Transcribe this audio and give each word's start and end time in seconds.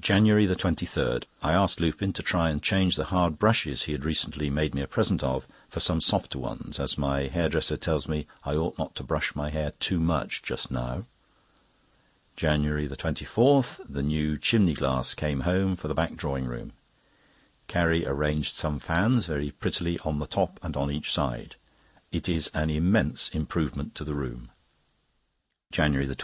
JANUARY 0.00 0.48
23.—I 0.48 1.52
asked 1.52 1.78
Lupin 1.78 2.12
to 2.14 2.24
try 2.24 2.50
and 2.50 2.60
change 2.60 2.96
the 2.96 3.04
hard 3.04 3.38
brushes, 3.38 3.84
he 3.84 3.94
recently 3.94 4.50
made 4.50 4.74
me 4.74 4.82
a 4.82 4.88
present 4.88 5.22
of, 5.22 5.46
for 5.68 5.78
some 5.78 6.00
softer 6.00 6.40
ones, 6.40 6.80
as 6.80 6.98
my 6.98 7.28
hair 7.28 7.48
dresser 7.48 7.76
tells 7.76 8.08
me 8.08 8.26
I 8.44 8.56
ought 8.56 8.76
not 8.78 8.96
to 8.96 9.04
brush 9.04 9.36
my 9.36 9.48
hair 9.50 9.70
too 9.78 10.00
much 10.00 10.42
just 10.42 10.72
now. 10.72 11.04
JANUARY 12.34 12.88
24.—The 12.88 14.02
new 14.02 14.36
chimney 14.36 14.74
glass 14.74 15.14
came 15.14 15.42
home 15.42 15.76
for 15.76 15.86
the 15.86 15.94
back 15.94 16.16
drawing 16.16 16.46
room. 16.46 16.72
Carrie 17.68 18.04
arranged 18.04 18.56
some 18.56 18.80
fans 18.80 19.26
very 19.26 19.52
prettily 19.52 20.00
on 20.00 20.18
the 20.18 20.26
top 20.26 20.58
and 20.64 20.76
on 20.76 20.90
each 20.90 21.12
side. 21.14 21.54
It 22.10 22.28
is 22.28 22.50
an 22.54 22.70
immense 22.70 23.28
improvement 23.28 23.94
to 23.94 24.02
the 24.04 24.14
room. 24.14 24.50
JANUARY 25.70 26.06
25. 26.06 26.18